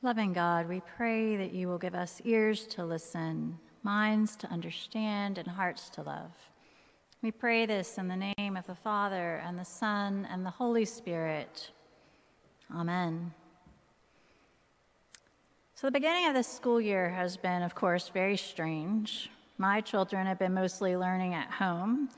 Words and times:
Loving 0.00 0.32
God, 0.32 0.68
we 0.68 0.80
pray 0.96 1.34
that 1.34 1.52
you 1.52 1.66
will 1.66 1.76
give 1.76 1.96
us 1.96 2.22
ears 2.24 2.68
to 2.68 2.84
listen, 2.84 3.58
minds 3.82 4.36
to 4.36 4.46
understand, 4.46 5.38
and 5.38 5.48
hearts 5.48 5.90
to 5.90 6.02
love. 6.02 6.30
We 7.20 7.32
pray 7.32 7.66
this 7.66 7.98
in 7.98 8.06
the 8.06 8.32
name 8.38 8.56
of 8.56 8.64
the 8.68 8.76
Father, 8.76 9.42
and 9.44 9.58
the 9.58 9.64
Son, 9.64 10.24
and 10.30 10.46
the 10.46 10.50
Holy 10.50 10.84
Spirit. 10.84 11.72
Amen. 12.72 13.34
So, 15.74 15.88
the 15.88 15.92
beginning 15.92 16.28
of 16.28 16.34
this 16.34 16.46
school 16.46 16.80
year 16.80 17.10
has 17.10 17.36
been, 17.36 17.62
of 17.62 17.74
course, 17.74 18.08
very 18.08 18.36
strange. 18.36 19.30
My 19.58 19.80
children 19.80 20.28
have 20.28 20.38
been 20.38 20.54
mostly 20.54 20.96
learning 20.96 21.34
at 21.34 21.50
home. 21.50 22.08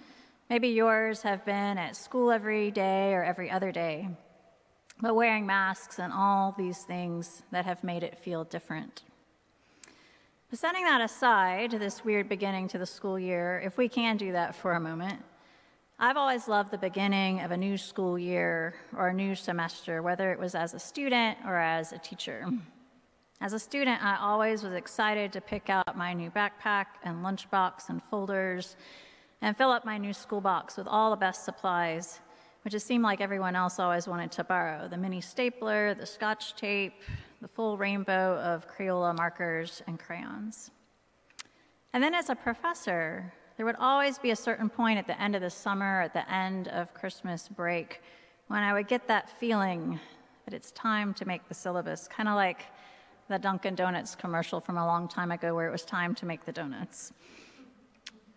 Maybe 0.51 0.69
yours 0.69 1.23
have 1.23 1.47
been 1.47 1.79
at 1.79 1.97
school 1.97 2.31
every 2.31 2.71
day 2.71 3.15
or 3.15 3.25
every 3.25 3.51
other 3.51 3.73
day 3.73 4.11
but 5.01 5.15
wearing 5.15 5.47
masks 5.47 5.99
and 5.99 6.13
all 6.13 6.55
these 6.57 6.85
things 6.85 7.43
that 7.51 7.65
have 7.65 7.83
made 7.83 8.03
it 8.03 8.19
feel 8.19 8.45
different. 8.45 9.03
But 10.51 10.59
setting 10.59 10.85
that 10.85 11.01
aside, 11.01 11.71
this 11.71 12.05
weird 12.05 12.29
beginning 12.29 12.69
to 12.69 12.79
the 12.79 12.87
school 12.87 13.19
year, 13.19 13.63
if 13.65 13.79
we 13.79 13.89
can 13.89 14.17
do 14.17 14.33
that 14.33 14.55
for 14.55 14.73
a 14.73 14.81
moment, 14.81 15.23
I've 15.99 16.17
always 16.17 16.49
loved 16.49 16.71
the 16.71 16.79
beginning 16.79 17.41
of 17.41 17.51
a 17.51 17.57
new 17.57 17.77
school 17.77 18.19
year 18.19 18.75
or 18.97 19.09
a 19.09 19.15
new 19.15 19.35
semester, 19.35 20.03
whether 20.03 20.33
it 20.33 20.39
was 20.39 20.55
as 20.55 20.75
a 20.75 20.79
student 20.79 21.39
or 21.47 21.57
as 21.57 21.93
a 21.93 21.99
teacher. 21.99 22.47
As 23.43 23.53
a 23.53 23.59
student, 23.59 24.03
I 24.03 24.19
always 24.21 24.63
was 24.63 24.73
excited 24.73 25.33
to 25.33 25.41
pick 25.41 25.71
out 25.71 25.97
my 25.97 26.13
new 26.13 26.31
backpack 26.31 26.87
and 27.05 27.25
lunchbox 27.25 27.89
and 27.89 28.03
folders 28.03 28.77
and 29.41 29.57
fill 29.57 29.71
up 29.71 29.85
my 29.85 29.99
new 29.99 30.13
school 30.13 30.41
box 30.41 30.77
with 30.77 30.87
all 30.87 31.11
the 31.11 31.17
best 31.17 31.45
supplies 31.45 32.21
which 32.63 32.75
it 32.75 32.81
seemed 32.81 33.03
like 33.03 33.21
everyone 33.21 33.57
else 33.57 33.79
always 33.79 34.07
wanted 34.07 34.31
to 34.33 34.45
borrow 34.45 34.89
the 34.89 34.97
mini 34.97 35.21
stapler, 35.21 35.95
the 35.95 36.07
scotch 36.07 36.55
tape, 36.57 36.95
the 37.41 37.49
full 37.49 37.77
rainbow 37.77 38.39
of 38.39 38.67
Crayola 38.69 39.17
markers 39.17 39.83
and 39.87 39.99
crayons. 39.99 40.71
And 41.93 42.03
then 42.03 42.15
as 42.15 42.29
a 42.29 42.35
professor, 42.35 43.33
there 43.57 43.67
would 43.67 43.77
always 43.79 44.19
be 44.19 44.31
a 44.31 44.37
certain 44.37 44.69
point 44.69 44.99
at 44.99 45.07
the 45.07 45.21
end 45.21 45.35
of 45.35 45.43
the 45.43 45.51
summer, 45.51 46.03
at 46.03 46.13
the 46.13 46.31
end 46.33 46.69
of 46.69 46.95
Christmas 46.95 47.49
break, 47.49 48.03
when 48.49 48.63
I 48.63 48.73
would 48.73 48.89
get 48.89 49.07
that 49.09 49.29
feeling 49.39 49.99
that 50.45 50.55
it's 50.55 50.71
time 50.73 51.15
to 51.15 51.25
make 51.25 51.49
the 51.49 51.55
syllabus, 51.55 52.09
kind 52.09 52.29
of 52.29 52.35
like 52.35 52.65
the 53.29 53.39
Dunkin' 53.39 53.75
Donuts 53.75 54.15
commercial 54.15 54.61
from 54.61 54.77
a 54.77 54.85
long 54.85 55.09
time 55.09 55.31
ago 55.31 55.55
where 55.55 55.69
it 55.69 55.71
was 55.71 55.85
time 55.85 56.15
to 56.17 56.27
make 56.27 56.45
the 56.45 56.53
donuts. 56.53 57.13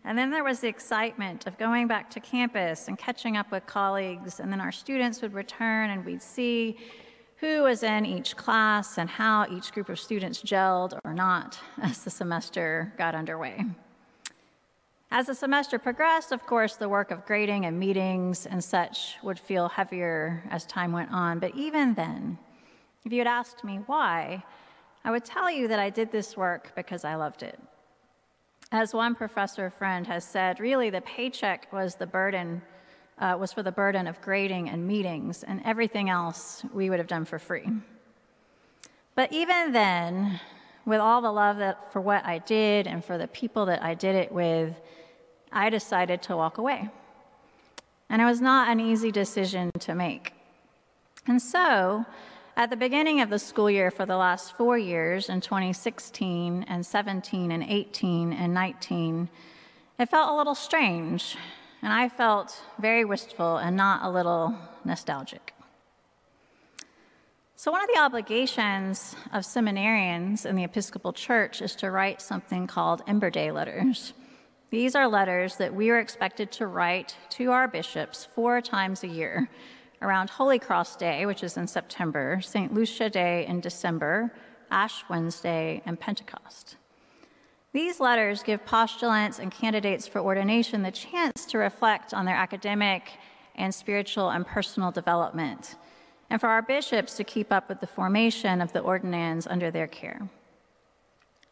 And 0.06 0.18
then 0.18 0.32
there 0.32 0.44
was 0.44 0.60
the 0.60 0.68
excitement 0.68 1.48
of 1.48 1.58
going 1.58 1.88
back 1.88 2.10
to 2.12 2.20
campus 2.20 2.88
and 2.88 2.98
catching 2.98 3.38
up 3.38 3.52
with 3.52 3.66
colleagues. 3.66 4.40
And 4.40 4.52
then 4.52 4.60
our 4.60 4.72
students 4.72 5.22
would 5.22 5.34
return 5.34 5.92
and 5.92 6.06
we'd 6.06 6.22
see 6.22 6.78
who 7.38 7.64
was 7.64 7.84
in 7.84 8.06
each 8.06 8.36
class 8.36 8.98
and 8.98 9.10
how 9.10 9.46
each 9.50 9.72
group 9.72 9.90
of 9.90 10.00
students 10.00 10.42
gelled 10.42 10.98
or 11.04 11.14
not 11.14 11.60
as 11.82 12.04
the 12.04 12.10
semester 12.10 12.94
got 12.98 13.16
underway. 13.16 13.64
As 15.12 15.28
the 15.28 15.36
semester 15.36 15.78
progressed, 15.78 16.32
of 16.32 16.46
course, 16.46 16.76
the 16.76 16.90
work 16.90 17.12
of 17.12 17.26
grading 17.26 17.66
and 17.66 17.80
meetings 17.80 18.48
and 18.48 18.64
such 18.64 19.18
would 19.22 19.40
feel 19.40 19.70
heavier 19.70 20.44
as 20.50 20.66
time 20.66 20.92
went 20.92 21.12
on. 21.12 21.38
But 21.38 21.54
even 21.56 21.94
then, 21.94 22.40
if 23.06 23.12
you 23.12 23.20
had 23.20 23.28
asked 23.28 23.64
me 23.64 23.78
why, 23.86 24.44
I 25.06 25.12
would 25.12 25.24
tell 25.24 25.52
you 25.52 25.68
that 25.68 25.80
I 25.80 25.90
did 25.90 26.12
this 26.12 26.36
work 26.36 26.72
because 26.76 27.06
I 27.06 27.16
loved 27.16 27.44
it. 27.44 27.60
As 28.74 28.92
one 28.92 29.14
professor 29.14 29.70
friend 29.70 30.08
has 30.08 30.24
said, 30.24 30.60
really 30.60 30.90
the 30.90 31.02
paycheck 31.02 31.72
was 31.72 31.94
the 31.94 32.08
burden, 32.08 32.64
uh, 33.20 33.38
was 33.40 33.54
for 33.54 33.62
the 33.62 33.72
burden 33.72 34.08
of 34.08 34.20
grading 34.20 34.68
and 34.68 34.88
meetings, 34.88 35.44
and 35.44 35.62
everything 35.64 36.10
else 36.10 36.66
we 36.74 36.90
would 36.90 36.98
have 36.98 37.08
done 37.08 37.24
for 37.24 37.38
free. 37.38 37.70
But 39.14 39.32
even 39.32 39.74
then, 39.74 40.40
with 40.86 41.00
all 41.00 41.22
the 41.22 41.32
love 41.32 41.58
that, 41.58 41.94
for 41.94 42.02
what 42.02 42.26
I 42.26 42.40
did 42.40 42.88
and 42.88 43.06
for 43.06 43.20
the 43.20 43.28
people 43.28 43.68
that 43.68 43.84
I 43.84 43.94
did 43.94 44.16
it 44.16 44.32
with, 44.32 44.82
I 45.52 45.70
decided 45.70 46.24
to 46.24 46.36
walk 46.36 46.58
away. 46.58 46.90
And 48.10 48.24
it 48.24 48.26
was 48.26 48.42
not 48.42 48.70
an 48.70 48.80
easy 48.80 49.12
decision 49.12 49.70
to 49.82 49.94
make. 49.94 50.34
And 51.28 51.40
so, 51.40 52.08
at 52.56 52.70
the 52.70 52.76
beginning 52.76 53.20
of 53.22 53.30
the 53.30 53.40
school 53.40 53.70
year 53.70 53.90
for 53.90 54.06
the 54.06 54.18
last 54.18 54.56
four 54.56 54.78
years, 54.78 55.30
in 55.30 55.42
2016 55.42 56.66
and 56.68 56.86
17 56.86 57.52
and 57.52 57.64
18 57.64 58.34
and 58.34 58.54
19, 58.54 59.30
it 60.00 60.10
felt 60.10 60.32
a 60.32 60.36
little 60.36 60.56
strange, 60.56 61.36
and 61.82 61.92
I 61.92 62.10
felt 62.10 62.62
very 62.80 63.06
wistful 63.06 63.58
and 63.58 63.76
not 63.76 64.04
a 64.04 64.10
little 64.10 64.56
nostalgic. 64.86 65.54
So, 67.56 67.72
one 67.72 67.82
of 67.82 67.90
the 67.94 68.02
obligations 68.02 69.16
of 69.32 69.44
seminarians 69.44 70.46
in 70.46 70.56
the 70.56 70.64
Episcopal 70.64 71.14
Church 71.14 71.62
is 71.62 71.76
to 71.78 71.90
write 71.90 72.22
something 72.22 72.68
called 72.68 73.02
Ember 73.08 73.30
Day 73.30 73.52
letters. 73.52 74.14
These 74.70 74.96
are 74.96 75.08
letters 75.08 75.56
that 75.58 75.74
we 75.74 75.90
are 75.90 76.00
expected 76.00 76.52
to 76.54 76.68
write 76.68 77.16
to 77.30 77.52
our 77.52 77.68
bishops 77.68 78.28
four 78.36 78.60
times 78.60 79.04
a 79.04 79.08
year 79.08 79.50
around 80.04 80.30
Holy 80.30 80.60
Cross 80.60 80.98
Day, 80.98 81.26
which 81.26 81.44
is 81.44 81.58
in 81.58 81.68
September, 81.68 82.40
St. 82.42 82.74
Lucia 82.74 83.10
Day 83.10 83.46
in 83.48 83.62
December, 83.62 84.34
Ash 84.70 85.04
Wednesday, 85.10 85.82
and 85.86 86.00
Pentecost. 86.00 86.76
These 87.72 88.00
letters 88.00 88.44
give 88.44 88.66
postulants 88.66 89.40
and 89.40 89.52
candidates 89.52 90.06
for 90.06 90.20
ordination 90.20 90.84
the 90.84 90.92
chance 90.92 91.46
to 91.48 91.58
reflect 91.58 92.14
on 92.14 92.26
their 92.26 92.36
academic 92.36 93.14
and 93.56 93.74
spiritual 93.74 94.30
and 94.30 94.46
personal 94.46 94.92
development, 94.92 95.76
and 96.30 96.40
for 96.40 96.48
our 96.50 96.62
bishops 96.62 97.16
to 97.16 97.24
keep 97.24 97.52
up 97.52 97.70
with 97.70 97.80
the 97.80 97.88
formation 97.88 98.62
of 98.62 98.74
the 98.74 98.80
ordinands 98.80 99.48
under 99.48 99.72
their 99.72 99.88
care. 99.88 100.30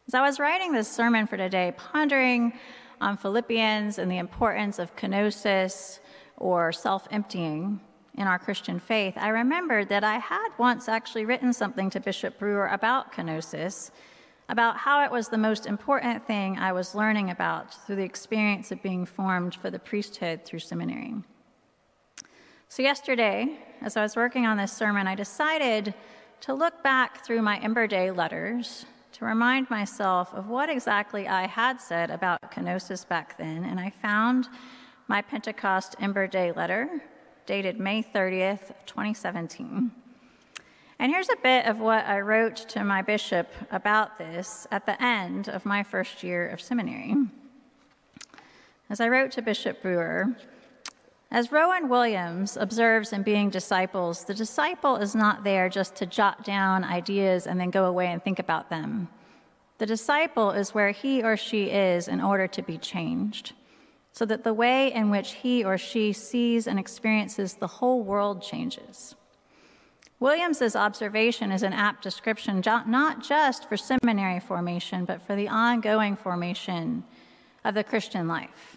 As 0.06 0.14
I 0.14 0.20
was 0.20 0.38
writing 0.38 0.72
this 0.72 0.90
sermon 0.90 1.26
for 1.26 1.36
today, 1.36 1.72
pondering 1.76 2.52
on 3.00 3.16
Philippians 3.16 3.98
and 3.98 4.10
the 4.10 4.18
importance 4.18 4.78
of 4.78 4.94
kenosis 4.96 6.00
or 6.36 6.72
self 6.72 7.06
emptying, 7.10 7.80
in 8.16 8.26
our 8.26 8.38
Christian 8.38 8.78
faith, 8.78 9.14
I 9.16 9.28
remembered 9.28 9.88
that 9.88 10.04
I 10.04 10.18
had 10.18 10.48
once 10.58 10.88
actually 10.88 11.24
written 11.24 11.52
something 11.52 11.88
to 11.90 12.00
Bishop 12.00 12.38
Brewer 12.38 12.68
about 12.68 13.12
kenosis, 13.12 13.90
about 14.48 14.76
how 14.76 15.02
it 15.02 15.10
was 15.10 15.28
the 15.28 15.38
most 15.38 15.66
important 15.66 16.26
thing 16.26 16.58
I 16.58 16.72
was 16.72 16.94
learning 16.94 17.30
about 17.30 17.72
through 17.86 17.96
the 17.96 18.02
experience 18.02 18.70
of 18.70 18.82
being 18.82 19.06
formed 19.06 19.54
for 19.54 19.70
the 19.70 19.78
priesthood 19.78 20.44
through 20.44 20.58
seminary. 20.58 21.14
So, 22.68 22.82
yesterday, 22.82 23.58
as 23.80 23.96
I 23.96 24.02
was 24.02 24.16
working 24.16 24.46
on 24.46 24.56
this 24.56 24.72
sermon, 24.72 25.06
I 25.06 25.14
decided 25.14 25.94
to 26.40 26.54
look 26.54 26.82
back 26.82 27.24
through 27.24 27.40
my 27.42 27.58
Ember 27.58 27.86
Day 27.86 28.10
letters 28.10 28.84
to 29.12 29.24
remind 29.24 29.70
myself 29.70 30.32
of 30.34 30.48
what 30.48 30.68
exactly 30.68 31.28
I 31.28 31.46
had 31.46 31.80
said 31.80 32.10
about 32.10 32.40
kenosis 32.50 33.06
back 33.06 33.38
then, 33.38 33.64
and 33.64 33.78
I 33.78 33.90
found 33.90 34.48
my 35.06 35.22
Pentecost 35.22 35.96
Ember 36.00 36.26
Day 36.26 36.52
letter 36.52 37.02
dated 37.46 37.78
May 37.78 38.02
30th, 38.02 38.72
2017. 38.86 39.90
And 40.98 41.12
here's 41.12 41.28
a 41.28 41.36
bit 41.42 41.66
of 41.66 41.80
what 41.80 42.06
I 42.06 42.20
wrote 42.20 42.56
to 42.68 42.84
my 42.84 43.02
bishop 43.02 43.48
about 43.70 44.18
this 44.18 44.66
at 44.70 44.86
the 44.86 45.02
end 45.02 45.48
of 45.48 45.66
my 45.66 45.82
first 45.82 46.22
year 46.22 46.48
of 46.48 46.60
seminary. 46.60 47.16
As 48.88 49.00
I 49.00 49.08
wrote 49.08 49.32
to 49.32 49.42
Bishop 49.42 49.82
Brewer, 49.82 50.36
as 51.30 51.50
Rowan 51.50 51.88
Williams 51.88 52.56
observes 52.56 53.12
in 53.12 53.22
Being 53.22 53.48
Disciples, 53.48 54.24
the 54.24 54.34
disciple 54.34 54.96
is 54.96 55.14
not 55.14 55.44
there 55.44 55.68
just 55.68 55.96
to 55.96 56.06
jot 56.06 56.44
down 56.44 56.84
ideas 56.84 57.46
and 57.46 57.58
then 57.58 57.70
go 57.70 57.86
away 57.86 58.08
and 58.08 58.22
think 58.22 58.38
about 58.38 58.68
them. 58.68 59.08
The 59.78 59.86
disciple 59.86 60.50
is 60.50 60.74
where 60.74 60.90
he 60.90 61.22
or 61.22 61.36
she 61.36 61.64
is 61.64 62.06
in 62.06 62.20
order 62.20 62.46
to 62.46 62.62
be 62.62 62.78
changed 62.78 63.54
so 64.12 64.26
that 64.26 64.44
the 64.44 64.54
way 64.54 64.92
in 64.92 65.10
which 65.10 65.32
he 65.32 65.64
or 65.64 65.78
she 65.78 66.12
sees 66.12 66.66
and 66.66 66.78
experiences 66.78 67.54
the 67.54 67.66
whole 67.66 68.02
world 68.02 68.42
changes. 68.42 69.14
Williams's 70.20 70.76
observation 70.76 71.50
is 71.50 71.64
an 71.64 71.72
apt 71.72 72.02
description 72.02 72.62
not 72.86 73.22
just 73.22 73.68
for 73.68 73.76
seminary 73.76 74.38
formation, 74.38 75.04
but 75.04 75.20
for 75.20 75.34
the 75.34 75.48
ongoing 75.48 76.14
formation 76.14 77.02
of 77.64 77.74
the 77.74 77.82
Christian 77.82 78.28
life. 78.28 78.76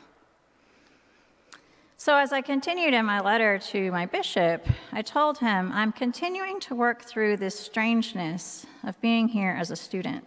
So, 1.98 2.18
as 2.18 2.34
I 2.34 2.42
continued 2.42 2.94
in 2.94 3.06
my 3.06 3.20
letter 3.20 3.58
to 3.58 3.92
my 3.92 4.06
bishop, 4.06 4.68
I 4.92 5.02
told 5.02 5.40
him 5.40 5.72
I'm 5.72 5.92
continuing 5.92 6.60
to 6.62 6.76
work 6.76 7.04
through 7.04 7.38
this 7.38 7.60
strangeness 7.60 8.66
of 8.84 9.00
being 9.02 9.28
here 9.28 9.56
as 9.60 9.72
a 9.72 9.76
student. 9.76 10.26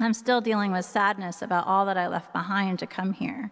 I'm 0.00 0.12
still 0.12 0.40
dealing 0.40 0.72
with 0.72 0.84
sadness 0.84 1.40
about 1.40 1.66
all 1.66 1.86
that 1.86 1.96
I 1.96 2.08
left 2.08 2.32
behind 2.32 2.78
to 2.80 2.86
come 2.86 3.12
here. 3.12 3.50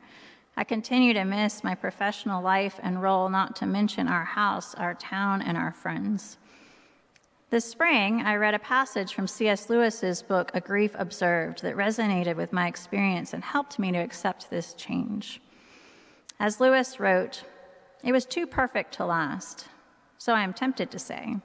I 0.56 0.64
continue 0.64 1.12
to 1.14 1.24
miss 1.24 1.64
my 1.64 1.74
professional 1.74 2.42
life 2.42 2.78
and 2.82 3.02
role, 3.02 3.28
not 3.28 3.56
to 3.56 3.66
mention 3.66 4.06
our 4.06 4.24
house, 4.24 4.74
our 4.74 4.94
town, 4.94 5.42
and 5.42 5.56
our 5.56 5.72
friends. 5.72 6.38
This 7.50 7.64
spring, 7.64 8.22
I 8.22 8.36
read 8.36 8.54
a 8.54 8.58
passage 8.58 9.14
from 9.14 9.26
C.S. 9.26 9.68
Lewis's 9.68 10.22
book, 10.22 10.50
A 10.54 10.60
Grief 10.60 10.92
Observed, 10.96 11.62
that 11.62 11.76
resonated 11.76 12.36
with 12.36 12.52
my 12.52 12.68
experience 12.68 13.32
and 13.32 13.42
helped 13.42 13.78
me 13.78 13.92
to 13.92 13.98
accept 13.98 14.50
this 14.50 14.74
change. 14.74 15.40
As 16.38 16.60
Lewis 16.60 16.98
wrote, 16.98 17.44
it 18.02 18.12
was 18.12 18.24
too 18.26 18.46
perfect 18.46 18.94
to 18.94 19.06
last, 19.06 19.66
so 20.18 20.34
I 20.34 20.42
am 20.42 20.52
tempted 20.52 20.90
to 20.90 20.98
say, 20.98 21.36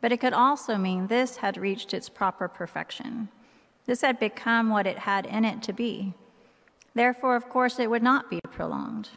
but 0.00 0.12
it 0.12 0.20
could 0.20 0.32
also 0.32 0.76
mean 0.76 1.06
this 1.06 1.38
had 1.38 1.56
reached 1.56 1.92
its 1.92 2.08
proper 2.08 2.46
perfection. 2.46 3.28
This 3.86 4.02
had 4.02 4.20
become 4.20 4.70
what 4.70 4.86
it 4.86 4.98
had 4.98 5.26
in 5.26 5.44
it 5.44 5.62
to 5.64 5.72
be. 5.72 6.14
Therefore, 6.98 7.36
of 7.36 7.48
course, 7.48 7.78
it 7.78 7.88
would 7.88 8.02
not 8.02 8.28
be 8.28 8.40
prolonged. 8.50 9.10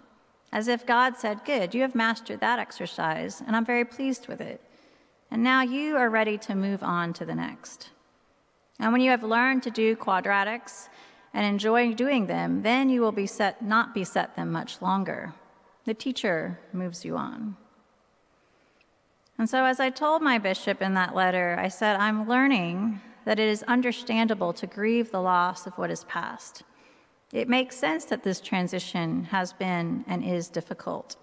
As 0.51 0.68
if 0.68 0.86
God 0.86 1.18
said, 1.18 1.44
Good, 1.45 1.74
you 1.74 1.81
have 1.81 1.95
mastered 1.95 2.39
that 2.39 2.60
exercise, 2.60 3.42
and 3.42 3.56
I'm 3.56 3.66
very 3.66 3.86
pleased 3.86 4.28
with 4.28 4.39
it. 4.39 4.62
And 5.31 5.42
now 5.42 5.63
you 5.63 5.98
are 5.98 6.07
ready 6.07 6.38
to 6.38 6.54
move 6.54 6.83
on 6.83 7.12
to 7.13 7.25
the 7.25 7.33
next. 7.33 7.89
And 8.78 8.92
when 8.92 9.01
you 9.01 9.10
have 9.10 9.24
learned 9.24 9.63
to 9.63 9.72
do 9.72 9.95
quadratics 9.95 10.89
and 11.33 11.44
enjoy 11.44 11.95
doing 11.95 12.28
them, 12.28 12.62
then 12.62 12.88
you 12.88 13.01
will 13.01 13.12
be 13.12 13.25
set, 13.25 13.63
not 13.63 13.95
be 13.95 14.04
set 14.04 14.36
them 14.36 14.51
much 14.51 14.80
longer. 14.80 15.33
The 15.86 15.95
teacher 15.95 16.60
moves 16.74 17.04
you 17.04 17.18
on. 17.18 17.57
And 19.39 19.50
so, 19.50 19.66
as 19.66 19.80
I 19.80 19.89
told 19.89 20.22
my 20.22 20.38
bishop 20.38 20.83
in 20.83 20.94
that 20.94 21.16
letter, 21.16 21.57
I 21.60 21.69
said, 21.69 21.95
I'm 21.95 22.30
learning 22.30 23.01
that 23.25 23.39
it 23.39 23.50
is 23.50 23.63
understandable 23.63 24.54
to 24.54 24.68
grieve 24.68 25.10
the 25.10 25.19
loss 25.19 25.66
of 25.66 25.74
what 25.80 25.89
is 25.89 26.04
past. 26.04 26.62
It 27.33 27.48
makes 27.48 27.78
sense 27.78 28.06
that 28.06 28.24
this 28.24 28.42
transition 28.42 29.24
has 29.25 29.54
been 29.54 30.04
and 30.07 30.24
is 30.24 30.50
difficult. 30.50 31.16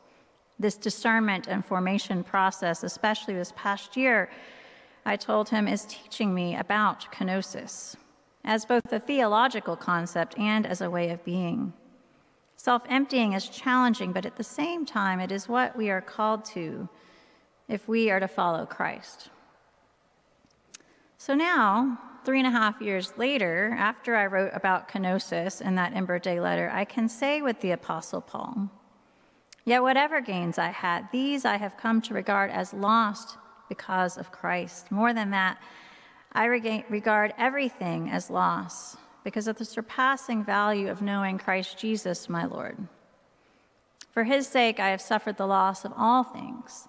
This 0.58 0.76
discernment 0.76 1.46
and 1.46 1.64
formation 1.64 2.24
process, 2.24 2.82
especially 2.82 3.34
this 3.34 3.52
past 3.56 3.96
year, 3.96 4.30
I 5.04 5.16
told 5.16 5.50
him, 5.50 5.68
is 5.68 5.84
teaching 5.84 6.34
me 6.34 6.56
about 6.56 7.12
kenosis 7.12 7.94
as 8.44 8.64
both 8.64 8.92
a 8.92 8.98
theological 8.98 9.76
concept 9.76 10.38
and 10.38 10.66
as 10.66 10.80
a 10.80 10.90
way 10.90 11.10
of 11.10 11.24
being. 11.24 11.72
Self 12.56 12.82
emptying 12.88 13.34
is 13.34 13.48
challenging, 13.48 14.12
but 14.12 14.26
at 14.26 14.36
the 14.36 14.44
same 14.44 14.84
time, 14.84 15.20
it 15.20 15.30
is 15.30 15.48
what 15.48 15.76
we 15.76 15.90
are 15.90 16.00
called 16.00 16.44
to 16.46 16.88
if 17.68 17.86
we 17.86 18.10
are 18.10 18.18
to 18.18 18.26
follow 18.26 18.66
Christ. 18.66 19.28
So 21.18 21.34
now, 21.34 21.98
three 22.28 22.40
and 22.40 22.46
a 22.46 22.50
half 22.50 22.78
years 22.82 23.14
later, 23.16 23.74
after 23.78 24.14
I 24.14 24.26
wrote 24.26 24.50
about 24.52 24.86
kenosis 24.86 25.62
in 25.62 25.76
that 25.76 25.96
Ember 25.96 26.18
Day 26.18 26.40
letter, 26.40 26.70
I 26.70 26.84
can 26.84 27.08
say 27.08 27.40
with 27.40 27.58
the 27.62 27.70
Apostle 27.70 28.20
Paul, 28.20 28.68
Yet 29.64 29.80
whatever 29.80 30.20
gains 30.20 30.58
I 30.58 30.68
had, 30.68 31.08
these 31.10 31.46
I 31.46 31.56
have 31.56 31.78
come 31.78 32.02
to 32.02 32.12
regard 32.12 32.50
as 32.50 32.74
lost 32.74 33.38
because 33.70 34.18
of 34.18 34.30
Christ. 34.30 34.92
More 34.92 35.14
than 35.14 35.30
that, 35.30 35.56
I 36.30 36.44
regard 36.44 37.32
everything 37.38 38.10
as 38.10 38.28
loss 38.28 38.98
because 39.24 39.48
of 39.48 39.56
the 39.56 39.64
surpassing 39.64 40.44
value 40.44 40.90
of 40.90 41.00
knowing 41.00 41.38
Christ 41.38 41.78
Jesus, 41.78 42.28
my 42.28 42.44
Lord. 42.44 42.76
For 44.10 44.24
his 44.24 44.46
sake, 44.46 44.78
I 44.78 44.90
have 44.90 45.00
suffered 45.00 45.38
the 45.38 45.46
loss 45.46 45.82
of 45.82 45.94
all 45.96 46.24
things 46.24 46.88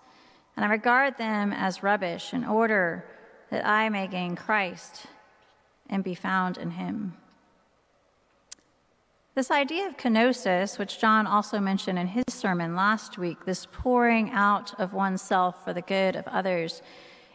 and 0.57 0.65
I 0.65 0.67
regard 0.67 1.17
them 1.17 1.53
as 1.53 1.81
rubbish 1.81 2.33
in 2.33 2.43
order 2.43 3.05
that 3.51 3.65
I 3.65 3.87
may 3.87 4.07
gain 4.07 4.35
Christ 4.35 5.07
and 5.89 6.03
be 6.03 6.15
found 6.15 6.57
in 6.57 6.71
him. 6.71 7.13
This 9.35 9.51
idea 9.51 9.87
of 9.87 9.95
kenosis, 9.95 10.77
which 10.77 10.99
John 10.99 11.25
also 11.25 11.59
mentioned 11.59 11.97
in 11.97 12.07
his 12.07 12.25
sermon 12.29 12.75
last 12.75 13.17
week, 13.17 13.45
this 13.45 13.67
pouring 13.71 14.31
out 14.31 14.77
of 14.79 14.93
oneself 14.93 15.63
for 15.63 15.71
the 15.71 15.81
good 15.81 16.15
of 16.15 16.27
others, 16.27 16.81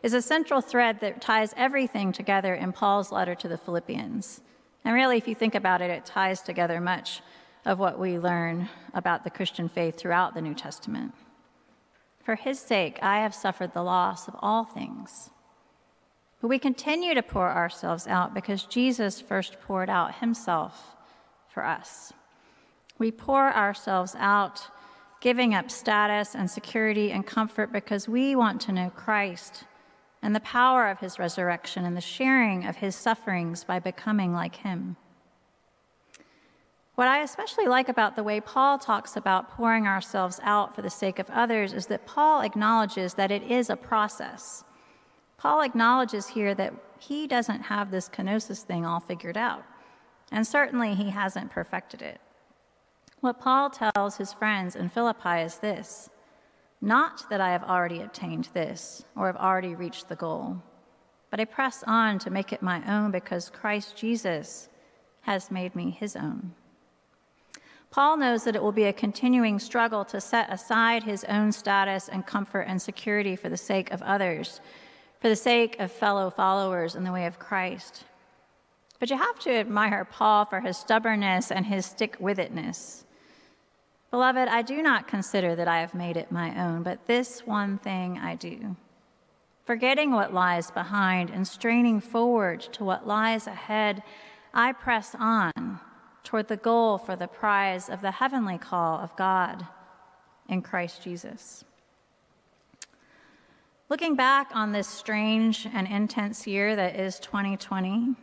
is 0.03 0.12
a 0.12 0.21
central 0.21 0.61
thread 0.61 1.01
that 1.01 1.23
ties 1.23 1.55
everything 1.56 2.12
together 2.12 2.55
in 2.55 2.73
Paul's 2.73 3.11
letter 3.11 3.35
to 3.37 3.49
the 3.49 3.56
Philippians. 3.56 4.43
And 4.85 4.95
really, 4.95 5.17
if 5.17 5.27
you 5.27 5.35
think 5.35 5.55
about 5.55 5.81
it, 5.81 5.91
it 5.91 6.05
ties 6.05 6.43
together 6.43 6.79
much 6.79 7.23
of 7.65 7.79
what 7.79 7.99
we 7.99 8.19
learn 8.19 8.69
about 8.93 9.25
the 9.25 9.31
Christian 9.31 9.71
faith 9.71 9.97
throughout 9.97 10.35
the 10.35 10.43
New 10.43 10.55
Testament. 10.55 11.15
For 12.23 12.35
his 12.35 12.59
sake, 12.59 12.99
I 13.00 13.21
have 13.21 13.35
suffered 13.35 13.73
the 13.73 13.83
loss 13.83 14.29
of 14.29 14.37
all 14.41 14.65
things. 14.65 15.31
But 16.44 16.50
we 16.50 16.58
continue 16.58 17.14
to 17.14 17.23
pour 17.23 17.50
ourselves 17.50 18.06
out 18.06 18.35
because 18.35 18.64
Jesus 18.64 19.19
first 19.19 19.56
poured 19.62 19.88
out 19.88 20.17
himself 20.17 20.94
for 21.49 21.64
us. 21.64 22.12
We 22.99 23.11
pour 23.11 23.50
ourselves 23.50 24.14
out, 24.19 24.69
giving 25.23 25.55
up 25.55 25.70
status 25.70 26.35
and 26.35 26.50
security 26.50 27.12
and 27.12 27.26
comfort 27.26 27.73
because 27.73 28.11
we 28.11 28.37
want 28.37 28.61
to 28.61 28.73
know 28.73 28.91
Christ 28.91 29.64
and 30.20 30.37
the 30.37 30.41
power 30.41 30.91
of 30.91 30.99
his 30.99 31.19
resurrection 31.19 31.87
and 31.87 31.96
the 31.96 32.02
sharing 32.02 32.67
of 32.67 32.76
his 32.76 32.94
sufferings 32.94 33.64
by 33.64 33.79
becoming 33.79 34.35
like 34.35 34.56
him. 34.56 34.97
What 36.94 37.08
I 37.08 37.23
especially 37.23 37.69
like 37.69 37.88
about 37.88 38.17
the 38.17 38.23
way 38.23 38.38
Paul 38.43 38.79
talks 38.79 39.17
about 39.17 39.49
pouring 39.49 39.87
ourselves 39.87 40.40
out 40.43 40.75
for 40.75 40.82
the 40.82 40.90
sake 40.90 41.19
of 41.19 41.31
others 41.31 41.73
is 41.73 41.87
that 41.87 42.05
Paul 42.05 42.43
acknowledges 42.43 43.14
that 43.14 43.31
it 43.31 43.44
is 43.44 43.70
a 43.70 43.76
process. 43.76 44.62
Paul 45.44 45.61
acknowledges 45.61 46.26
here 46.26 46.55
that 46.55 46.73
he 46.99 47.26
doesn't 47.26 47.61
have 47.61 47.91
this 47.91 48.08
kenosis 48.08 48.62
thing 48.62 48.87
all 48.87 48.99
figured 48.99 49.37
out, 49.37 49.62
and 50.32 50.46
certainly 50.46 50.94
he 50.94 51.11
hasn't 51.11 51.50
perfected 51.50 52.00
it. 52.00 52.19
What 53.20 53.41
Paul 53.41 53.69
tells 53.69 54.17
his 54.17 54.32
friends 54.32 54.75
in 54.75 54.88
Philippi 54.88 55.43
is 55.43 55.58
this 55.58 56.08
not 56.81 57.29
that 57.29 57.43
I 57.43 57.50
have 57.50 57.62
already 57.62 58.00
obtained 58.00 58.49
this 58.55 59.05
or 59.14 59.26
have 59.26 59.37
already 59.37 59.75
reached 59.75 60.08
the 60.08 60.17
goal, 60.17 60.62
but 61.29 61.41
I 61.41 61.44
press 61.44 61.85
on 61.87 62.19
to 62.20 62.31
make 62.31 62.55
it 62.55 62.62
my 62.62 62.82
own 62.90 63.11
because 63.11 63.50
Christ 63.50 63.99
Jesus 63.99 64.70
has 65.20 65.50
made 65.50 65.76
me 65.76 65.90
his 65.90 66.17
own. 66.17 66.55
Paul 67.90 68.17
knows 68.17 68.44
that 68.44 68.56
it 68.56 68.62
will 68.62 68.73
be 68.73 68.85
a 68.85 68.94
continuing 68.94 69.58
struggle 69.58 70.06
to 70.06 70.23
set 70.23 70.50
aside 70.50 71.02
his 71.02 71.23
own 71.25 71.52
status 71.52 72.08
and 72.08 72.26
comfort 72.26 72.62
and 72.62 72.81
security 72.81 73.37
for 73.37 73.50
the 73.50 73.58
sake 73.58 73.93
of 73.93 74.00
others, 74.00 74.62
for 75.25 75.31
the 75.31 75.37
sake 75.37 75.81
of 75.81 75.91
fellow 75.91 76.29
followers 76.29 76.94
in 76.94 77.03
the 77.03 77.11
way 77.11 77.25
of 77.25 77.38
Christ. 77.38 78.05
But 79.00 79.09
you 79.09 79.17
have 79.17 79.38
to 79.38 79.50
admire 79.55 80.05
Paul 80.05 80.44
for 80.44 80.61
his 80.61 80.76
stubbornness 80.76 81.50
and 81.50 81.65
his 81.65 81.87
stick 81.87 82.19
with 82.21 82.37
itness. 82.37 83.05
Beloved, 84.11 84.49
I 84.49 84.61
do 84.61 84.82
not 84.82 85.09
consider 85.09 85.56
that 85.56 85.67
I 85.67 85.81
have 85.81 85.94
made 85.94 86.19
it 86.19 86.31
my 86.31 86.55
own, 86.62 86.82
but 86.82 87.06
this 87.06 87.47
one 87.47 87.79
thing 87.79 88.19
I 88.19 88.35
do. 88.35 88.76
Forgetting 89.65 90.11
what 90.11 90.35
lies 90.35 90.71
behind 90.71 91.31
and 91.31 91.49
straining 91.49 92.03
forward 92.03 92.61
to 92.73 92.85
what 92.85 93.06
lies 93.06 93.47
ahead, 93.47 94.03
I 94.53 94.73
press 94.73 95.17
on 95.19 95.81
toward 96.23 96.49
the 96.49 96.59
goal 96.59 96.99
for 96.99 97.17
the 97.17 97.29
prize 97.29 97.88
of 97.88 98.03
the 98.03 98.11
heavenly 98.11 98.59
call 98.59 98.99
of 98.99 99.17
God 99.17 99.67
in 100.50 100.61
Christ 100.61 101.03
Jesus. 101.03 101.65
Looking 103.89 104.17
back 104.17 104.50
on 104.55 104.73
this 104.73 104.88
strange 104.88 105.67
and 105.73 105.87
intense 105.87 106.47
year 106.47 106.75
that 106.75 106.97
is 106.99 107.19
2020, 107.21 108.14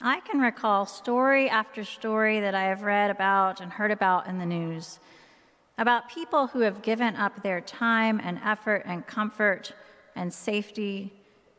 I 0.00 0.20
can 0.20 0.40
recall 0.40 0.86
story 0.86 1.48
after 1.48 1.84
story 1.84 2.40
that 2.40 2.54
I 2.54 2.64
have 2.64 2.82
read 2.82 3.10
about 3.10 3.60
and 3.60 3.72
heard 3.72 3.90
about 3.90 4.26
in 4.26 4.38
the 4.38 4.46
news 4.46 4.98
about 5.76 6.08
people 6.08 6.48
who 6.48 6.60
have 6.60 6.82
given 6.82 7.14
up 7.14 7.42
their 7.42 7.60
time 7.60 8.20
and 8.22 8.40
effort 8.44 8.82
and 8.84 9.06
comfort 9.06 9.72
and 10.16 10.32
safety 10.32 11.12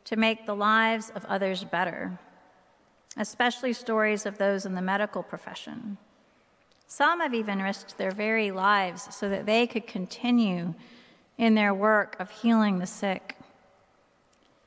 to 0.03 0.17
make 0.17 0.45
the 0.45 0.55
lives 0.55 1.09
of 1.15 1.23
others 1.25 1.63
better 1.63 2.19
especially 3.17 3.73
stories 3.73 4.25
of 4.25 4.37
those 4.37 4.65
in 4.65 4.75
the 4.75 4.81
medical 4.81 5.21
profession. 5.21 5.97
Some 6.87 7.19
have 7.19 7.33
even 7.33 7.61
risked 7.61 7.97
their 7.97 8.11
very 8.11 8.49
lives 8.49 9.13
so 9.13 9.29
that 9.29 9.45
they 9.45 9.67
could 9.67 9.85
continue 9.85 10.73
in 11.39 11.55
their 11.55 11.73
work 11.73 12.17
of 12.19 12.29
healing 12.29 12.77
the 12.77 12.85
sick. 12.85 13.35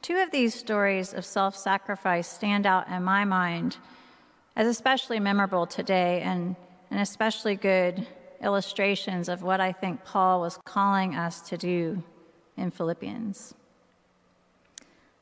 Two 0.01 0.17
of 0.17 0.33
these 0.33 0.55
stories 0.55 1.13
of 1.15 1.25
self 1.25 1.55
sacrifice 1.55 2.27
stand 2.27 2.67
out 2.67 2.89
in 2.89 3.05
my 3.05 3.25
mind 3.25 3.77
as 4.57 4.67
especially 4.67 5.21
memorable 5.21 5.67
today 5.67 6.23
and, 6.23 6.57
and 6.91 6.99
especially 6.99 7.55
good 7.55 8.07
illustrations 8.43 9.29
of 9.29 9.43
what 9.43 9.61
I 9.61 9.71
think 9.71 10.03
Paul 10.05 10.41
was 10.41 10.59
calling 10.65 11.15
us 11.15 11.43
to 11.43 11.57
do 11.57 12.03
in 12.57 12.71
Philippians. 12.71 13.55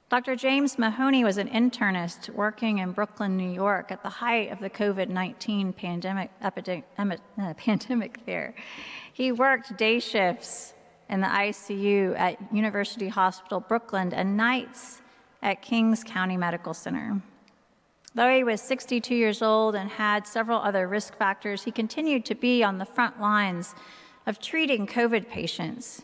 Dr. 0.09 0.35
James 0.35 0.79
Mahoney 0.79 1.25
was 1.25 1.37
an 1.37 1.49
internist 1.49 2.31
working 2.31 2.79
in 2.79 2.93
Brooklyn, 2.93 3.37
New 3.37 3.51
York 3.51 3.93
at 3.93 4.03
the 4.03 4.09
height 4.09 4.51
of 4.51 4.61
the 4.61 4.71
COVID 4.71 5.09
19 5.09 5.73
pandemic, 5.73 6.31
epidemic, 6.43 6.85
uh, 7.39 7.55
pandemic 7.57 8.25
there. 8.25 8.55
He 9.13 9.33
worked 9.33 9.77
day 9.77 9.99
shifts 9.99 10.75
in 11.11 11.21
the 11.21 11.27
ICU 11.27 12.19
at 12.19 12.39
University 12.53 13.09
Hospital 13.09 13.61
Brooklyn 13.61 14.15
and 14.15 14.37
nights 14.37 15.03
at 15.43 15.61
Kings 15.61 16.05
County 16.05 16.37
Medical 16.37 16.73
Center. 16.73 17.21
Though 18.15 18.35
he 18.35 18.45
was 18.45 18.61
62 18.61 19.15
years 19.15 19.43
old 19.43 19.75
and 19.75 19.91
had 19.91 20.27
several 20.27 20.61
other 20.61 20.87
risk 20.87 21.17
factors, 21.17 21.65
he 21.65 21.73
continued 21.73 22.25
to 22.27 22.35
be 22.35 22.63
on 22.63 22.79
the 22.79 22.85
front 22.85 23.21
lines 23.21 23.75
of 24.27 24.39
treating 24.39 24.87
COVID 24.87 25.29
patients, 25.29 26.03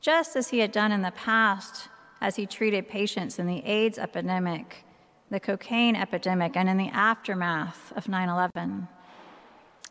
just 0.00 0.36
as 0.36 0.50
he 0.50 0.60
had 0.60 0.72
done 0.72 0.92
in 0.92 1.02
the 1.02 1.10
past 1.10 1.88
as 2.20 2.36
he 2.36 2.46
treated 2.46 2.88
patients 2.88 3.38
in 3.38 3.46
the 3.46 3.64
AIDS 3.64 3.98
epidemic, 3.98 4.84
the 5.30 5.40
cocaine 5.40 5.96
epidemic, 5.96 6.56
and 6.56 6.68
in 6.68 6.76
the 6.76 6.88
aftermath 6.88 7.92
of 7.96 8.08
9 8.08 8.28
11. 8.28 8.88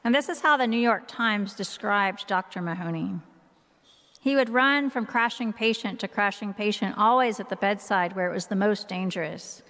And 0.06 0.16
this 0.16 0.30
is 0.30 0.42
how 0.42 0.58
the 0.58 0.68
New 0.68 0.80
York 0.80 1.04
Times 1.08 1.54
described 1.54 2.28
Dr. 2.28 2.62
Mahoney. 2.62 3.16
He 4.24 4.38
would 4.38 4.50
run 4.50 4.90
from 4.90 5.06
crashing 5.06 5.52
patient 5.52 6.00
to 6.00 6.08
crashing 6.08 6.54
patient, 6.54 6.98
always 6.98 7.42
at 7.42 7.50
the 7.50 7.58
bedside 7.58 8.16
where 8.16 8.32
it 8.32 8.34
was 8.34 8.48
the 8.48 8.56
most 8.56 8.88
dangerous. 8.88 9.62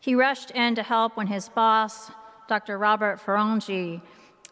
He 0.00 0.14
rushed 0.14 0.50
in 0.52 0.74
to 0.76 0.82
help 0.82 1.18
when 1.18 1.26
his 1.26 1.50
boss, 1.50 2.10
Dr. 2.48 2.78
Robert 2.78 3.20
Foronjy, 3.20 4.00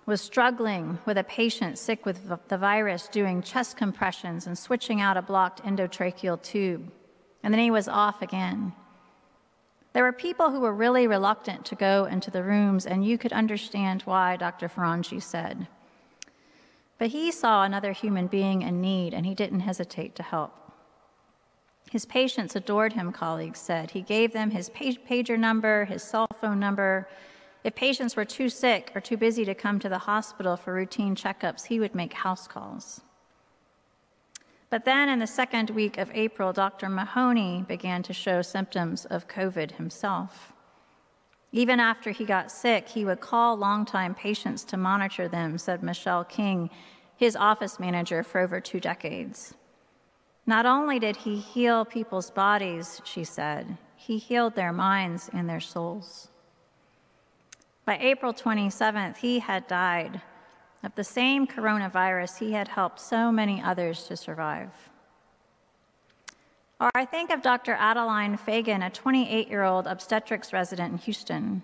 was 0.05 0.21
struggling 0.21 0.99
with 1.07 1.17
a 1.17 1.25
patient 1.25 1.79
sick 1.79 2.05
with 2.05 2.29
the 2.49 2.59
virus, 2.59 3.09
doing 3.09 3.41
chest 3.41 3.79
compressions 3.79 4.47
and 4.47 4.59
switching 4.59 5.01
out 5.01 5.17
a 5.17 5.23
blocked 5.23 5.63
endotracheal 5.63 6.43
tube. 6.43 6.93
And 7.43 7.55
then 7.55 7.61
he 7.61 7.71
was 7.71 7.89
off 7.89 8.21
again. 8.21 8.75
There 9.95 10.03
were 10.03 10.13
people 10.13 10.51
who 10.51 10.61
were 10.61 10.75
really 10.75 11.07
reluctant 11.07 11.65
to 11.67 11.75
go 11.75 12.05
into 12.05 12.31
the 12.31 12.43
rooms, 12.43 12.85
and 12.85 13.03
you 13.03 13.17
could 13.17 13.33
understand 13.33 14.03
why, 14.03 14.37
Dr. 14.37 14.69
Foronjy 14.69 15.23
said. 15.23 15.69
But 17.03 17.11
he 17.11 17.33
saw 17.33 17.65
another 17.65 17.91
human 17.91 18.29
being 18.29 18.63
in 18.63 18.81
need, 18.81 19.13
and 19.13 19.27
he 19.27 19.35
didn't 19.35 19.59
hesitate 19.59 20.15
to 20.15 20.23
help. 20.23 20.55
His 21.91 22.05
patients 22.05 22.55
adored 22.55 22.93
him, 22.93 23.11
colleagues 23.11 23.59
said. 23.59 23.91
He 23.91 24.03
gave 24.03 24.33
them 24.33 24.53
his 24.53 24.71
pager 24.71 25.37
number, 25.37 25.87
his 25.87 26.05
cell 26.05 26.29
phone 26.41 26.61
number. 26.61 27.09
If 27.65 27.75
patients 27.75 28.15
were 28.15 28.25
too 28.25 28.49
sick 28.49 28.93
or 28.95 29.01
too 29.01 29.17
busy 29.17 29.45
to 29.47 29.53
come 29.53 29.81
to 29.81 29.89
the 29.89 29.99
hospital 29.99 30.57
for 30.57 30.73
routine 30.73 31.17
checkups, 31.17 31.67
he 31.67 31.81
would 31.81 31.97
make 31.97 32.13
house 32.13 32.47
calls. 32.47 33.01
But 34.71 34.85
then 34.85 35.09
in 35.09 35.19
the 35.19 35.27
second 35.27 35.71
week 35.71 35.99
of 35.99 36.09
April, 36.15 36.53
Dr. 36.53 36.89
Mahoney 36.89 37.65
began 37.67 38.05
to 38.05 38.13
show 38.13 38.43
symptoms 38.43 39.07
of 39.07 39.27
COVID 39.27 39.73
himself. 39.73 40.52
Even 41.53 41.79
after 41.79 42.11
he 42.11 42.25
got 42.25 42.51
sick, 42.51 42.89
he 42.89 43.05
would 43.05 43.21
call 43.21 43.57
longtime 43.57 44.15
patients 44.15 44.65
to 44.65 44.77
monitor 44.79 45.29
them, 45.29 45.59
said 45.59 45.83
Michelle 45.83 46.25
King, 46.25 46.71
his 47.15 47.37
office 47.37 47.79
manager 47.79 48.23
for 48.23 48.41
over 48.41 48.61
two 48.61 48.81
decades. 48.81 49.55
Not 50.47 50.67
only 50.67 50.99
did 50.99 51.17
he 51.17 51.37
heal 51.37 51.85
people's 51.85 52.31
bodies, 52.31 53.01
she 53.05 53.23
said, 53.23 53.77
he 53.95 54.19
healed 54.19 54.57
their 54.57 54.73
minds 54.73 55.31
and 55.33 55.49
their 55.49 55.61
souls. 55.61 56.29
By 57.85 57.99
April 57.99 58.33
27th, 58.33 59.19
he 59.19 59.39
had 59.39 59.67
died 59.67 60.23
of 60.83 60.95
the 60.95 61.05
same 61.05 61.47
coronavirus 61.47 62.39
he 62.39 62.53
had 62.53 62.69
helped 62.69 63.01
so 63.01 63.31
many 63.31 63.63
others 63.63 64.05
to 64.05 64.17
survive. 64.17 64.71
Or 66.83 66.91
I 66.97 67.05
think 67.05 67.31
of 67.31 67.43
Dr. 67.43 67.75
Adeline 67.75 68.37
Fagan, 68.37 68.83
a 68.83 68.91
28 68.91 69.47
year 69.47 69.63
old 69.63 69.87
obstetrics 69.87 70.53
resident 70.53 70.91
in 70.91 70.99
Houston. 70.99 71.63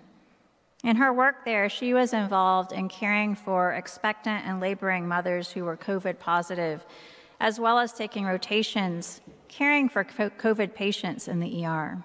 In 0.81 0.95
her 0.95 1.11
work 1.11 1.43
there, 1.43 1.67
she 1.67 1.93
was 1.93 2.13
involved 2.13 2.71
in 2.71 2.87
caring 2.87 3.35
for 3.35 3.73
expectant 3.73 4.47
and 4.47 4.61
laboring 4.61 5.05
mothers 5.05 5.51
who 5.51 5.65
were 5.65 5.75
COVID 5.75 6.19
positive, 6.19 6.85
as 7.41 7.59
well 7.59 7.79
as 7.79 7.91
taking 7.91 8.23
rotations 8.23 9.19
caring 9.49 9.89
for 9.89 10.05
COVID 10.05 10.73
patients 10.73 11.27
in 11.27 11.41
the 11.41 11.65
ER. 11.65 12.01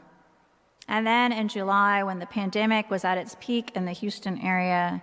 And 0.89 1.07
then 1.07 1.31
in 1.31 1.47
July, 1.47 2.03
when 2.03 2.19
the 2.19 2.27
pandemic 2.27 2.91
was 2.91 3.05
at 3.05 3.17
its 3.17 3.37
peak 3.39 3.71
in 3.77 3.85
the 3.85 3.93
Houston 3.93 4.41
area, 4.41 5.01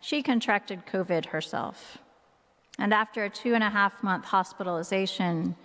she 0.00 0.22
contracted 0.22 0.86
COVID 0.86 1.26
herself. 1.26 1.98
And 2.78 2.94
after 2.94 3.24
a 3.24 3.28
two 3.28 3.52
and 3.54 3.62
a 3.62 3.68
half 3.68 4.02
month 4.02 4.24
hospitalization, 4.24 5.56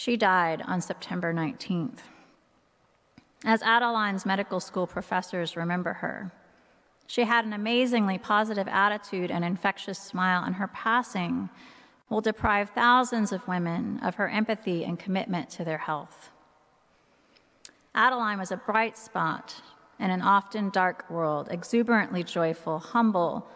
she 0.00 0.16
died 0.16 0.62
on 0.66 0.80
September 0.80 1.30
19th. 1.34 1.98
As 3.44 3.62
Adeline's 3.62 4.24
medical 4.24 4.58
school 4.58 4.86
professors 4.86 5.58
remember 5.58 5.92
her, 5.92 6.32
she 7.06 7.24
had 7.24 7.44
an 7.44 7.52
amazingly 7.52 8.16
positive 8.16 8.66
attitude 8.66 9.30
and 9.30 9.44
infectious 9.44 9.98
smile, 9.98 10.42
and 10.42 10.54
her 10.54 10.68
passing 10.68 11.50
will 12.08 12.22
deprive 12.22 12.70
thousands 12.70 13.30
of 13.30 13.46
women 13.46 14.00
of 14.02 14.14
her 14.14 14.26
empathy 14.30 14.84
and 14.84 14.98
commitment 14.98 15.50
to 15.50 15.66
their 15.66 15.76
health. 15.76 16.30
Adeline 17.94 18.38
was 18.38 18.50
a 18.50 18.56
bright 18.56 18.96
spot 18.96 19.60
in 19.98 20.08
an 20.08 20.22
often 20.22 20.70
dark 20.70 21.10
world, 21.10 21.48
exuberantly 21.50 22.24
joyful, 22.24 22.78
humble, 22.78 23.46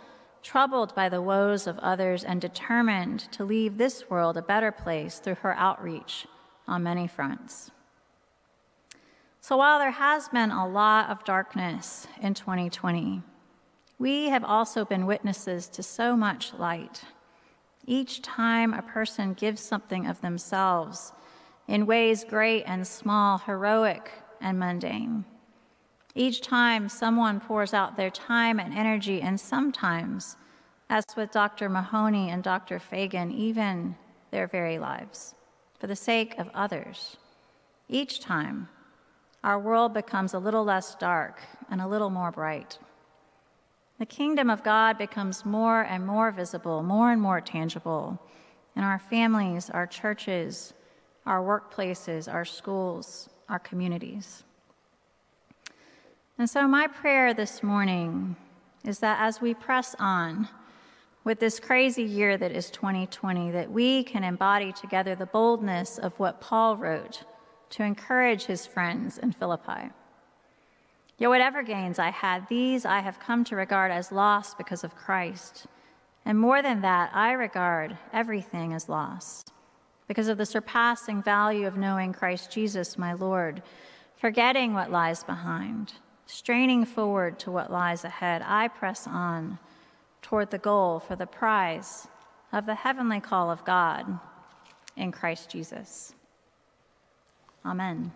troubled 0.43 0.95
by 0.95 1.09
the 1.09 1.23
woes 1.23 1.67
of 1.67 1.79
others, 1.79 2.23
and 2.23 2.39
determined 2.39 3.21
to 3.33 3.47
leave 3.47 3.79
this 3.79 4.11
world 4.11 4.37
a 4.37 4.43
better 4.43 4.71
place 4.71 5.19
through 5.21 5.37
her 5.37 5.55
outreach 5.55 6.27
on 6.67 6.83
many 6.83 7.07
fronts. 7.07 7.71
So, 9.41 9.57
while 9.59 9.79
there 9.79 9.91
has 9.91 10.29
been 10.29 10.51
a 10.51 10.67
lot 10.67 11.11
of 11.11 11.25
darkness 11.25 12.07
in 12.21 12.35
2020, 12.35 13.23
we 13.99 14.27
have 14.31 14.45
also 14.45 14.85
been 14.85 15.07
witnesses 15.07 15.69
to 15.69 15.83
so 15.83 16.17
much 16.17 16.55
light. 16.55 17.03
Each 17.87 18.23
time 18.23 18.73
a 18.73 18.83
person 18.83 19.35
gives 19.35 19.61
something 19.61 20.07
of 20.07 20.21
themselves 20.21 21.13
in 21.69 21.87
ways 21.87 22.25
great 22.25 22.65
and 22.65 22.87
small, 22.87 23.39
heroic 23.39 24.11
and 24.41 24.59
mundane. 24.59 25.25
Each 26.15 26.41
time 26.41 26.89
someone 26.89 27.41
pours 27.41 27.75
out 27.75 27.97
their 27.97 28.11
time 28.11 28.61
and 28.61 28.73
energy, 28.73 29.21
and 29.21 29.39
sometimes, 29.39 30.37
as 30.89 31.05
with 31.17 31.33
Dr. 31.33 31.69
Mahoney 31.69 32.31
and 32.31 32.43
Dr. 32.43 32.79
Fagan, 32.79 33.33
even 33.33 33.97
their 34.31 34.47
very 34.47 34.79
lives, 34.79 35.35
for 35.85 35.89
the 35.89 35.95
sake 35.95 36.35
of 36.39 36.49
others. 36.55 37.19
Each 37.91 38.19
time, 38.19 38.71
our 39.43 39.59
world 39.59 39.93
becomes 39.93 40.33
a 40.33 40.39
little 40.39 40.65
less 40.65 40.95
dark 40.95 41.43
and 41.71 41.79
a 41.79 41.87
little 41.87 42.09
more 42.09 42.31
bright. 42.31 42.79
The 43.99 44.07
kingdom 44.07 44.49
of 44.49 44.65
God 44.65 44.97
becomes 44.97 45.45
more 45.45 45.83
and 45.83 46.07
more 46.07 46.31
visible, 46.31 46.83
more 46.83 47.13
and 47.13 47.21
more 47.21 47.43
tangible 47.43 48.19
in 48.75 48.83
our 48.83 48.99
families, 48.99 49.69
our 49.69 49.87
churches, 49.87 50.73
our 51.27 51.43
workplaces, 51.43 52.33
our 52.33 52.47
schools, 52.47 53.29
our 53.51 53.59
communities. 53.59 54.43
And 56.39 56.49
so, 56.49 56.67
my 56.67 56.87
prayer 56.87 57.35
this 57.35 57.63
morning 57.63 58.37
is 58.87 59.01
that 59.01 59.19
as 59.21 59.43
we 59.43 59.53
press 59.53 59.95
on 59.99 60.49
with 61.25 61.41
this 61.41 61.59
crazy 61.59 62.03
year 62.03 62.37
that 62.37 62.53
is 62.53 62.71
2020, 62.71 63.51
that 63.51 63.71
we 63.71 64.05
can 64.05 64.23
embody 64.23 64.73
together 64.73 65.15
the 65.15 65.27
boldness 65.27 65.99
of 65.99 66.19
what 66.19 66.41
Paul 66.41 66.77
wrote 66.77 67.25
to 67.71 67.83
encourage 67.83 68.45
his 68.45 68.67
friends 68.67 69.19
in 69.19 69.33
Philippi. 69.33 69.91
Yet, 71.19 71.29
whatever 71.29 71.63
gains 71.63 71.99
I 71.99 72.11
had, 72.11 72.49
these 72.49 72.85
I 72.85 73.01
have 73.01 73.19
come 73.19 73.45
to 73.45 73.57
regard 73.57 73.91
as 73.91 74.13
loss 74.13 74.55
because 74.55 74.85
of 74.85 74.97
Christ. 74.97 75.67
And 76.25 76.39
more 76.39 76.63
than 76.63 76.83
that, 76.83 77.11
I 77.15 77.33
regard 77.33 77.97
everything 78.13 78.73
as 78.73 78.89
loss 78.89 79.45
because 80.07 80.29
of 80.29 80.39
the 80.39 80.47
surpassing 80.47 81.23
value 81.23 81.67
of 81.67 81.77
knowing 81.77 82.13
Christ 82.13 82.51
Jesus, 82.51 82.99
my 82.99 83.15
Lord, 83.15 83.63
forgetting 84.17 84.75
what 84.75 84.91
lies 84.91 85.25
behind 85.25 85.95
Straining 86.27 86.87
forward 86.87 87.39
to 87.41 87.51
what 87.51 87.71
lies 87.71 88.05
ahead, 88.05 88.43
I 88.47 88.69
press 88.69 89.07
on 89.07 89.59
toward 90.25 90.51
the 90.51 90.59
goal 90.59 90.99
for 90.99 91.17
the 91.17 91.27
prize 91.27 92.09
of 92.51 92.65
the 92.65 92.75
heavenly 92.75 93.21
call 93.21 93.51
of 93.51 93.63
God 93.67 94.19
in 94.97 95.13
Christ 95.13 95.51
Jesus. 95.51 96.15
Amen. 97.65 98.11